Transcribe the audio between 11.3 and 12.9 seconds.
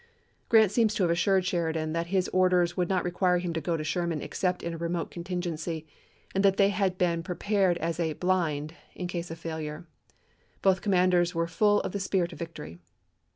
were full of the spirit of victory.